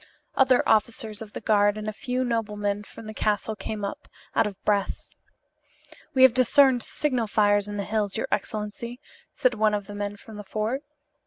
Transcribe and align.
Other 0.33 0.67
officers 0.67 1.21
of 1.21 1.33
the 1.33 1.41
guard 1.41 1.77
and 1.77 1.87
a 1.87 1.93
few 1.93 2.23
noblemen 2.23 2.83
from 2.85 3.05
the 3.05 3.13
castle 3.13 3.55
came 3.55 3.85
up, 3.85 4.07
out 4.35 4.47
of 4.47 4.59
breath. 4.65 4.99
"We 6.15 6.23
have 6.23 6.33
discerned 6.33 6.81
signal 6.81 7.27
fires 7.27 7.67
in 7.67 7.77
the 7.77 7.83
hills, 7.83 8.17
your 8.17 8.27
excellency," 8.31 8.99
said 9.35 9.53
one 9.53 9.75
of 9.75 9.85
the 9.85 9.93
men 9.93 10.17
from 10.17 10.37
the 10.37 10.43
fort. 10.43 10.81